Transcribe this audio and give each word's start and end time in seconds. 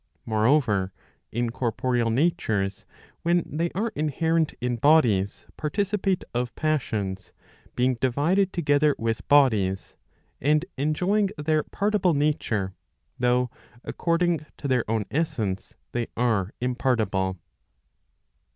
Moreover, 0.25 0.91
incorporeal 1.31 2.09
natures 2.09 2.85
when 3.21 3.43
they 3.45 3.69
are 3.75 3.89
inherent 3.95 4.55
in 4.59 4.77
bodies*, 4.77 5.45
participate 5.57 6.23
of 6.33 6.55
passions, 6.55 7.33
being 7.75 7.93
divided 8.01 8.51
together 8.51 8.95
with 8.97 9.27
bodies, 9.27 9.95
and 10.41 10.65
enjoying 10.75 11.29
their 11.37 11.61
partible 11.63 12.15
nature, 12.15 12.73
though 13.19 13.51
according 13.83 14.43
to 14.57 14.67
their 14.67 14.89
own 14.89 15.05
essence 15.11 15.75
they 15.91 16.07
are 16.17 16.51
impartible. 16.59 17.37